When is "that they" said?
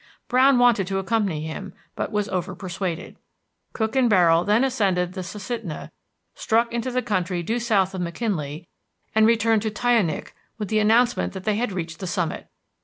11.33-11.57